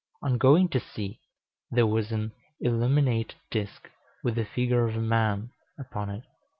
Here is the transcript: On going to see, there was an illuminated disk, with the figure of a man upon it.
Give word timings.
On 0.23 0.39
going 0.39 0.67
to 0.69 0.79
see, 0.79 1.19
there 1.69 1.85
was 1.85 2.11
an 2.11 2.31
illuminated 2.59 3.35
disk, 3.51 3.87
with 4.23 4.33
the 4.33 4.45
figure 4.45 4.87
of 4.87 4.95
a 4.95 4.99
man 4.99 5.51
upon 5.77 6.09
it. 6.09 6.23